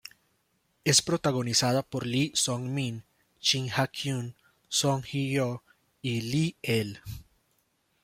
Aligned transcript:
Es 0.83 1.03
protagonizada 1.03 1.83
por 1.83 2.07
Lee 2.07 2.31
Sung-min, 2.33 3.03
Shin 3.39 3.69
Ha-kyun, 3.69 4.33
Song 4.67 5.03
Ji-hyo 5.03 5.61
y 6.01 6.21
Lee 6.21 6.55
El. 6.63 7.01